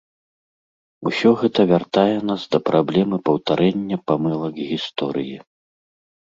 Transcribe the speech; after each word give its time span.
Усё 1.09 1.29
гэта 1.41 1.61
вяртае 1.71 2.15
нас 2.29 2.41
да 2.55 2.59
праблемы 2.71 3.15
паўтарэння 3.29 3.97
памылак 4.09 4.53
гісторыі. 4.73 5.37